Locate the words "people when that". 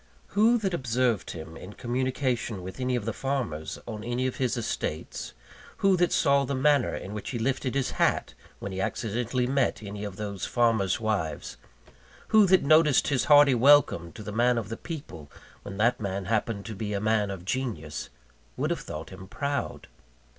14.75-15.99